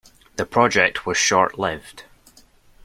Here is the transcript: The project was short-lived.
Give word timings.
The 0.37 0.47
project 0.47 1.05
was 1.05 1.15
short-lived. 1.15 2.05